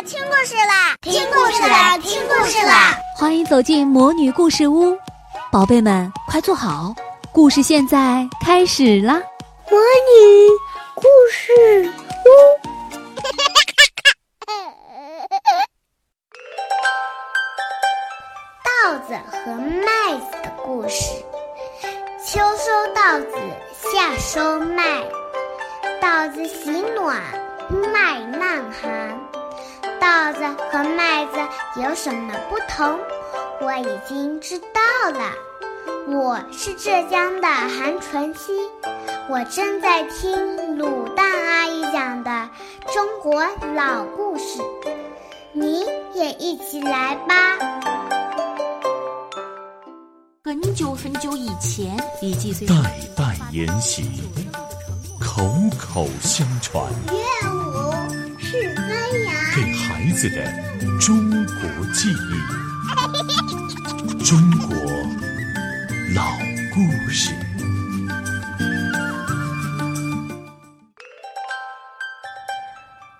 [0.00, 2.96] 啦，听故事啦，听故事啦，听故事啦！
[3.18, 4.96] 欢迎走进魔女故事屋，
[5.52, 6.94] 宝贝们快坐好，
[7.32, 9.20] 故事现在开始啦！
[9.70, 10.48] 魔女
[10.94, 11.92] 故事
[12.24, 12.28] 屋，
[18.88, 21.12] 稻子和麦子的故事。
[22.24, 23.36] 秋收稻子，
[23.92, 25.04] 夏收麦，
[26.00, 27.20] 稻子喜暖，
[27.92, 29.29] 麦耐寒。
[30.00, 30.40] 稻子
[30.72, 31.32] 和麦子
[31.80, 32.98] 有什么不同？
[33.60, 35.32] 我已经知道了。
[36.08, 38.52] 我是浙江的韩纯熙，
[39.28, 42.48] 我正在听卤蛋阿姨讲的
[42.92, 43.44] 中国
[43.74, 44.60] 老故事，
[45.52, 47.58] 你也一起来吧。
[50.42, 51.96] 很久很久以前，
[52.66, 52.74] 代
[53.14, 54.02] 代沿袭，
[55.20, 55.44] 口
[55.78, 57.14] 口相传，乐
[57.52, 57.92] 舞
[58.38, 58.74] 是
[60.20, 60.44] 子的
[61.00, 62.14] 中国记忆，
[64.22, 64.76] 中国
[66.14, 66.36] 老
[66.74, 67.32] 故事。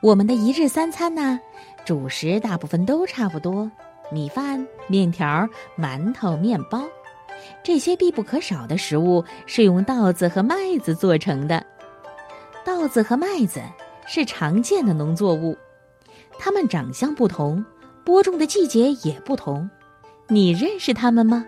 [0.02, 1.40] 我们的一日三餐呢，
[1.86, 3.70] 主食大部分都差不多，
[4.12, 5.48] 米饭、面条、
[5.78, 6.82] 馒头、面包。
[7.62, 11.64] 这些必不可少的食物是用稻子和麦子做成的。
[12.62, 13.62] 稻子和麦子
[14.06, 15.56] 是常见的农作物，
[16.42, 17.62] 它们长相不同，
[18.02, 19.68] 播种的季节也不同。
[20.26, 21.44] 你认识它们吗？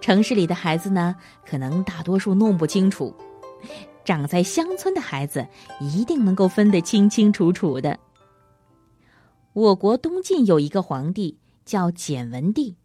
[0.00, 1.14] 城市里的孩子呢，
[1.46, 3.14] 可能大多数弄不清楚；
[4.04, 5.46] 长在乡村的孩子
[5.80, 7.96] 一定能够分得清清楚楚的。
[9.52, 12.76] 我国东晋有一个皇帝叫简文帝。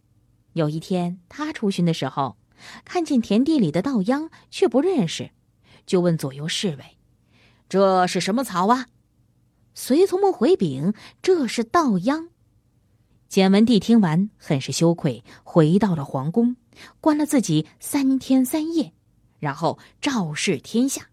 [0.52, 2.36] 有一天，他出巡的时候，
[2.84, 5.30] 看见田地里的稻秧，却不认识，
[5.86, 6.84] 就问左右侍卫
[7.68, 8.86] ：“这是什么草啊？”
[9.74, 12.28] 随从们回禀：“这是稻秧。”
[13.28, 16.56] 简文帝听完，很是羞愧，回到了皇宫，
[17.00, 18.92] 关了自己三天三夜，
[19.40, 21.08] 然后昭示天下，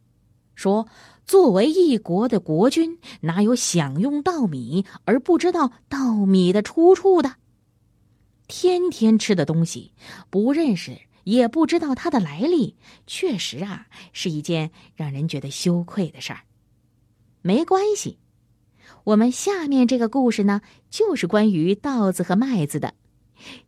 [0.54, 0.88] 说
[1.26, 7.36] ：“作为一国的国君，哪有享用稻米而不知道稻米的出处的？”
[8.48, 9.94] 天天吃的东西，
[10.30, 12.76] 不认识也不知道它的来历，
[13.08, 16.42] 确实啊，是一件让人觉得羞愧的事儿。
[17.42, 18.20] 没关系，
[19.04, 22.94] 我们下面这个故事呢，就是关于稻子和麦子的。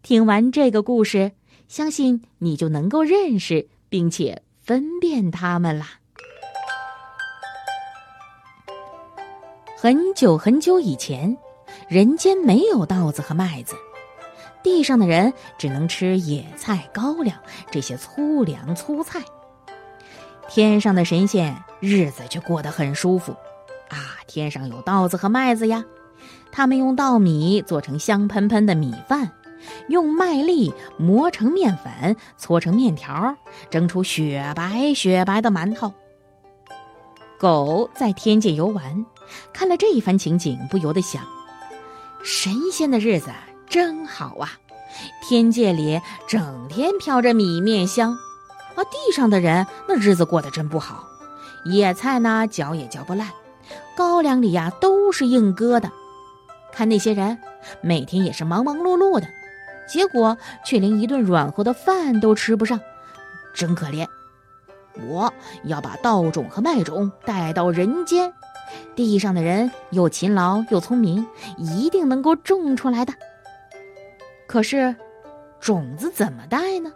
[0.01, 1.31] 听完这个故事，
[1.67, 5.99] 相信你就能够认识并且分辨它们啦。
[9.77, 11.35] 很久很久以前，
[11.89, 13.75] 人间没有稻子和麦子。
[14.61, 17.37] 地上的人只能吃野菜、高粱
[17.69, 19.21] 这些粗粮粗菜。
[20.47, 23.35] 天上的神仙日子却过得很舒服，
[24.27, 25.83] 天上有稻子和麦子呀，
[26.51, 29.31] 他们用稻米做成香喷喷的米饭，
[29.87, 33.35] 用麦粒磨成面粉，搓成面条，
[33.69, 35.93] 蒸出雪白雪白的馒头。
[37.39, 39.05] 狗在天界游玩，
[39.51, 41.23] 看了这一番情景，不由得想：
[42.23, 43.29] 神仙的日子。
[43.69, 44.51] 真好啊！
[45.27, 48.15] 天界里整天飘着米面香，
[48.75, 51.07] 而地上的人那日子过得真不好。
[51.65, 53.29] 野菜呢，嚼也嚼不烂；
[53.95, 55.89] 高粱里呀，都是硬疙瘩。
[56.71, 57.37] 看那些人，
[57.81, 59.27] 每天也是忙忙碌碌的，
[59.87, 62.79] 结果却连一顿软和的饭都吃不上，
[63.53, 64.07] 真可怜。
[65.07, 65.33] 我
[65.63, 68.33] 要把稻种和麦种带到人间，
[68.95, 71.27] 地上的人又勤劳又聪明，
[71.57, 73.13] 一定能够种出来的。
[74.47, 74.95] 可是，
[75.59, 76.91] 种子怎么带呢？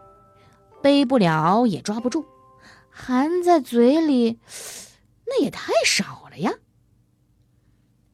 [0.81, 2.25] 背不了，也抓不住，
[2.91, 4.39] 含在嘴里，
[5.25, 6.53] 那也太少了呀。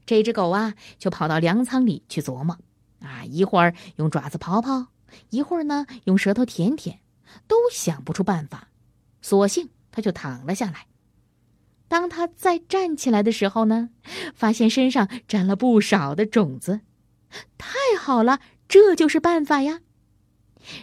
[0.05, 2.57] 这只狗啊，就跑到粮仓里去琢磨，
[2.99, 4.87] 啊，一会儿用爪子刨刨，
[5.29, 6.99] 一会儿呢用舌头舔舔，
[7.47, 8.67] 都想不出办法，
[9.21, 10.87] 索性它就躺了下来。
[11.87, 13.89] 当它再站起来的时候呢，
[14.33, 16.81] 发现身上沾了不少的种子，
[17.57, 18.39] 太好了！
[18.67, 19.81] 这就是办法呀！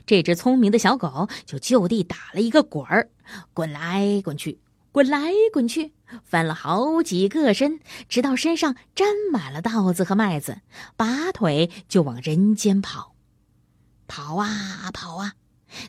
[0.06, 3.10] 这只聪明的小狗就就地打了一个滚儿，
[3.52, 4.60] 滚来滚去，
[4.92, 5.92] 滚来滚去，
[6.24, 10.60] 翻了好几个身，直到身上沾满了稻子和麦子，
[10.96, 13.14] 拔腿就往人间跑。
[14.08, 15.34] 跑啊跑啊，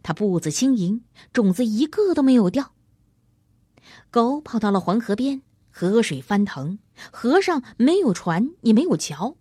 [0.04, 1.04] 它步子轻盈，
[1.34, 2.74] 种子一个都没有掉。
[4.12, 6.78] 狗跑到了黄河边，河水翻腾，
[7.12, 9.36] 河上没有船，也没有桥，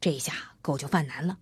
[0.00, 1.38] 这下狗就犯难了。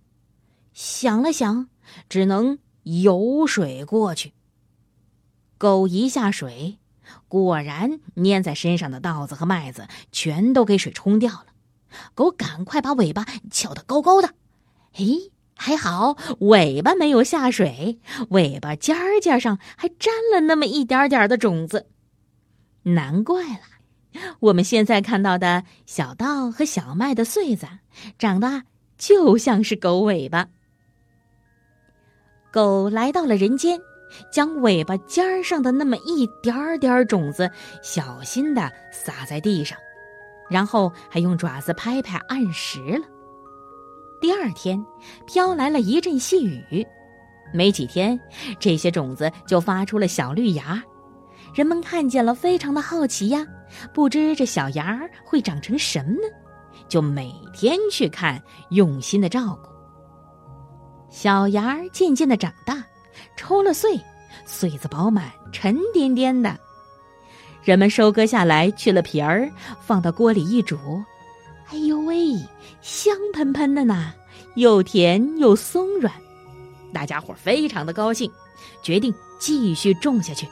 [0.73, 1.67] 想了想，
[2.07, 4.33] 只能游水过去。
[5.57, 6.79] 狗一下水，
[7.27, 11.47] 果然粘在身上的稻子和麦子全都给水冲掉了，
[12.13, 14.29] 狗赶快把尾巴翘得高高的。
[14.93, 15.05] 哎，
[15.55, 17.99] 还好尾巴没有下水，
[18.29, 21.87] 尾巴尖儿尖上还沾了那么一点点的种子。
[22.83, 27.67] 难怪了，我们现在看到的小稻和小麦的穗子，
[28.17, 28.63] 长得
[28.97, 30.47] 就像是狗尾巴。
[32.51, 33.79] 狗来到了人间。
[34.31, 37.49] 将尾巴尖上的那么一点点种子
[37.81, 39.77] 小心地撒在地上，
[40.49, 43.05] 然后还用爪子拍拍按实了。
[44.21, 44.83] 第二天，
[45.27, 46.85] 飘来了一阵细雨，
[47.53, 48.19] 没几天，
[48.59, 50.81] 这些种子就发出了小绿芽。
[51.53, 53.45] 人们看见了，非常的好奇呀，
[53.93, 56.27] 不知这小芽儿会长成什么呢？
[56.89, 59.69] 就每天去看，用心的照顾。
[61.09, 62.83] 小芽儿渐渐的长大。
[63.35, 63.99] 抽了穗，
[64.45, 66.57] 穗子饱满沉甸甸的。
[67.63, 69.49] 人们收割下来，去了皮儿，
[69.81, 70.77] 放到锅里一煮，
[71.71, 72.35] 哎呦喂，
[72.81, 74.13] 香喷喷的呢，
[74.55, 76.13] 又甜又松软。
[76.93, 78.31] 大家伙非常的高兴，
[78.83, 80.47] 决定继续种下去。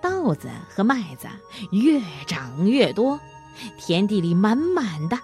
[0.00, 1.26] 稻子和麦子
[1.72, 3.18] 越长越多，
[3.78, 5.18] 田地里满满的，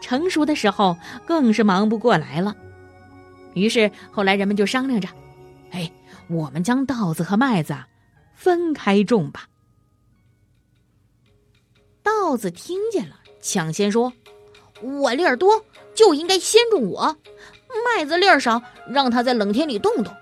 [0.00, 0.96] 成熟的时候
[1.26, 2.56] 更是忙不过来了。
[3.54, 5.08] 于是后来人们就商量着。
[5.72, 5.90] 哎，
[6.28, 7.76] 我们将稻子和麦子
[8.34, 9.46] 分开种吧。
[12.02, 14.12] 稻子听见了，抢先说
[14.80, 15.64] ：“我粒儿多，
[15.94, 17.16] 就应该先种我；
[17.84, 20.14] 麦子粒儿少，让它在冷天里冻冻。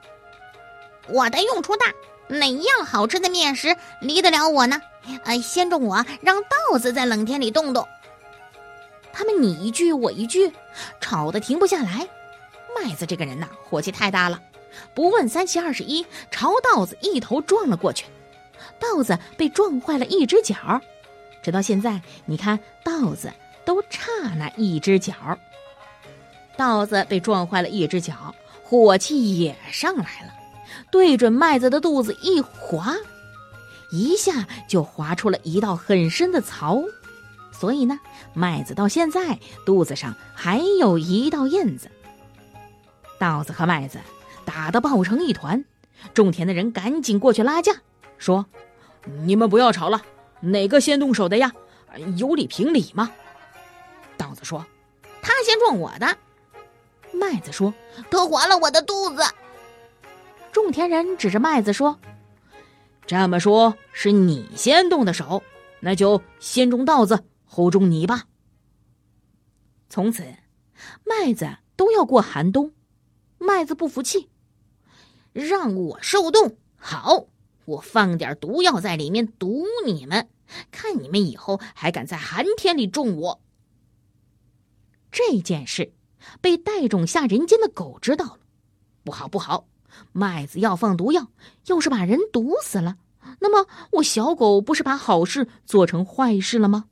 [1.09, 1.87] 我的用处大，
[2.29, 4.81] 哪样好吃的面食离得了我呢？
[5.25, 7.87] 呃，先种我，让稻子在冷天里冻冻。”
[9.13, 10.53] 他们你一句我一句，
[11.01, 12.09] 吵得停不下来。
[12.75, 14.41] 麦子这个人呐，火气太大了。
[14.95, 18.07] 不问三七二十一，朝稻子一头撞了过去，
[18.79, 20.81] 稻子被撞坏了一只脚，
[21.43, 23.33] 直到现在，你看稻子
[23.65, 25.15] 都差那一只脚。
[26.57, 30.35] 稻子被撞坏了一只脚，火气也上来了，
[30.91, 32.95] 对准麦子的肚子一划，
[33.91, 36.83] 一下就划出了一道很深的槽，
[37.51, 37.99] 所以呢，
[38.35, 41.91] 麦子到现在肚子上还有一道印子。
[43.19, 43.99] 稻子和麦子。
[44.53, 45.65] 打得抱成一团，
[46.13, 47.73] 种田的人赶紧过去拉架，
[48.19, 48.47] 说
[49.25, 50.03] ：“你们不要吵了，
[50.41, 51.53] 哪个先动手的呀？
[52.17, 53.13] 有理评理吗？”
[54.19, 54.67] 稻子说
[55.23, 56.19] ：“他先撞我的。”
[57.15, 57.73] 麦子说
[58.11, 59.23] ：“他划了我的肚子。”
[60.51, 62.01] 种田人指着麦子说
[63.07, 65.45] ：“这么说，是你先动的手，
[65.79, 68.25] 那就先种稻子，后种你吧。”
[69.89, 70.25] 从此，
[71.05, 72.73] 麦子都要过寒冬。
[73.39, 74.29] 麦子不服气。
[75.33, 77.27] 让我受冻好，
[77.65, 80.29] 我放点毒药在里面毒你们，
[80.71, 83.41] 看你们以后还敢在寒天里种我。
[85.13, 85.93] 这件事
[86.41, 88.39] 被带种下人间的狗知道了，
[89.05, 89.67] 不好不好，
[90.13, 91.31] 麦子要放毒药，
[91.67, 92.97] 要是把人毒死了，
[93.41, 96.87] 那么我小狗不是把好事做成坏事了吗？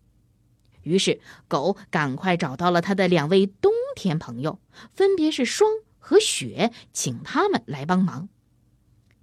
[0.83, 4.59] 于是狗赶快找到了他的两位冬天朋友，
[4.95, 5.71] 分别是霜。
[6.09, 8.31] 和雪，请他们来帮忙。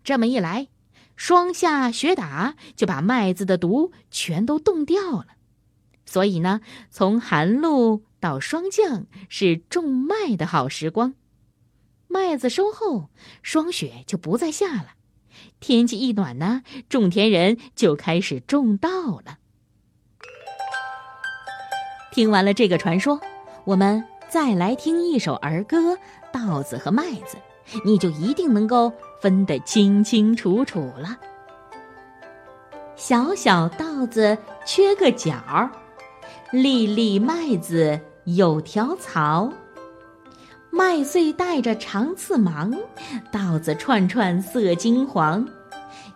[0.03, 0.67] 这么一来，
[1.15, 5.29] 霜下雪打就把麦子的毒全都冻掉了。
[6.05, 6.61] 所以呢，
[6.91, 11.15] 从寒露到霜降是种麦的好时光。
[12.07, 13.09] 麦子收后，
[13.41, 14.89] 霜雪就不再下了。
[15.59, 18.89] 天气一暖呢，种田人就开始种稻
[19.25, 19.39] 了。
[22.11, 23.19] 听完了这个传说，
[23.63, 25.97] 我们再来听一首儿歌。
[26.35, 27.37] 稻子和麦子，
[27.85, 31.17] 你就一定能够分得清清楚楚了。
[32.97, 35.33] 小小稻子缺个角，
[36.51, 39.49] 粒粒麦子有条槽。
[40.71, 42.73] 麦穗带着长刺芒，
[43.31, 45.47] 稻子串串色金黄。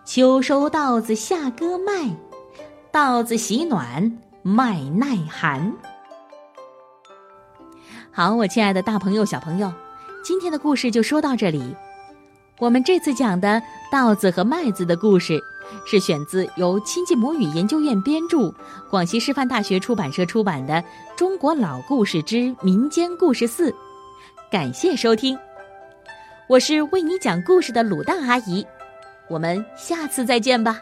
[0.04, 2.14] 秋收稻子夏割麦，
[2.92, 5.74] 稻子喜暖麦耐寒。
[8.12, 9.72] 好，我亲爱的大朋友、小朋友。
[10.24, 11.76] 今天的故事就说到这里。
[12.60, 13.62] 我们这次讲的
[13.92, 15.40] 稻子和麦子的故事，
[15.86, 18.54] 是选自由亲近母语研究院编著、
[18.90, 20.74] 广西师范大学出版社出版的
[21.16, 23.72] 《中国老故事之民间故事四》。
[24.52, 25.38] 感谢收听，
[26.48, 28.66] 我是为你讲故事的鲁大阿姨。
[29.30, 30.82] 我们下次再见吧。